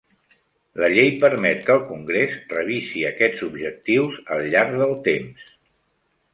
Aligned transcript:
La 0.83 0.87
llei 0.93 1.11
permet 1.23 1.61
que 1.67 1.73
el 1.75 1.83
Congrés 1.91 2.33
revisi 2.55 3.05
aquests 3.11 3.47
objectius 3.51 4.19
al 4.37 4.45
llarg 4.57 4.77
del 4.85 4.99
temps. 5.13 5.49